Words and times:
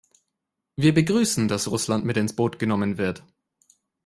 Wir 0.77 0.95
begrüßen, 0.95 1.47
dass 1.47 1.67
Russland 1.67 2.05
mit 2.05 2.17
ins 2.17 2.35
Boot 2.35 2.57
genommen 2.57 2.97
wird. 2.97 3.23